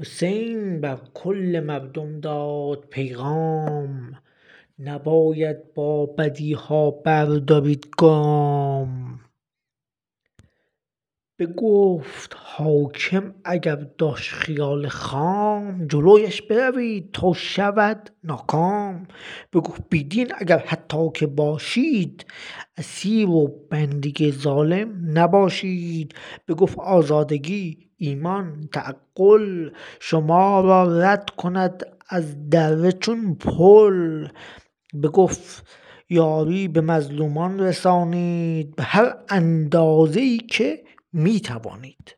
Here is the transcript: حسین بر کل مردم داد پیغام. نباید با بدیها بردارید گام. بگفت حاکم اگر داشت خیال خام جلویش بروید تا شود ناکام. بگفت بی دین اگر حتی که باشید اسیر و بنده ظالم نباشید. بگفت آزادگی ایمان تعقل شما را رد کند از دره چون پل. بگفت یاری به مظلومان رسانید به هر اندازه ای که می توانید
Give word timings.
حسین 0.00 0.80
بر 0.80 1.00
کل 1.14 1.60
مردم 1.66 2.20
داد 2.20 2.86
پیغام. 2.90 4.22
نباید 4.78 5.74
با 5.74 6.06
بدیها 6.06 6.90
بردارید 6.90 7.88
گام. 7.98 9.20
بگفت 11.38 12.36
حاکم 12.58 13.34
اگر 13.44 13.76
داشت 13.76 14.32
خیال 14.32 14.88
خام 14.88 15.86
جلویش 15.86 16.42
بروید 16.42 17.10
تا 17.12 17.32
شود 17.32 18.10
ناکام. 18.24 19.08
بگفت 19.52 19.82
بی 19.90 20.04
دین 20.04 20.32
اگر 20.38 20.58
حتی 20.58 21.10
که 21.14 21.26
باشید 21.26 22.26
اسیر 22.76 23.28
و 23.28 23.66
بنده 23.70 24.30
ظالم 24.30 25.18
نباشید. 25.18 26.14
بگفت 26.48 26.78
آزادگی 26.78 27.78
ایمان 27.96 28.68
تعقل 28.72 29.70
شما 30.00 30.60
را 30.60 31.00
رد 31.00 31.30
کند 31.30 31.86
از 32.08 32.50
دره 32.50 32.92
چون 32.92 33.34
پل. 33.34 34.28
بگفت 35.02 35.66
یاری 36.10 36.68
به 36.68 36.80
مظلومان 36.80 37.60
رسانید 37.60 38.76
به 38.76 38.82
هر 38.82 39.14
اندازه 39.28 40.20
ای 40.20 40.38
که 40.38 40.84
می 41.12 41.40
توانید 41.40 42.16